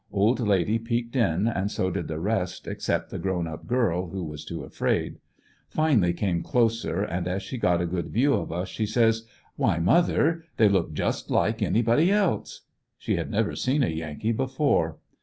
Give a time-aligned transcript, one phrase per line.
[0.11, 4.23] Old lady peeked in, and so did the rest except the grown up girl, who
[4.23, 5.19] was too afraid.
[5.69, 9.77] Finally came closer, and as she got a good view of us she says:* 'Why,
[9.77, 12.61] mother, they look just like anybody else."
[12.97, 14.97] She had never seen a Yankee before.